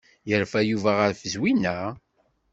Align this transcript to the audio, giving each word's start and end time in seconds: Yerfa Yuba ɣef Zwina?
Yerfa 0.29 0.59
Yuba 0.69 0.91
ɣef 1.01 1.19
Zwina? 1.33 1.77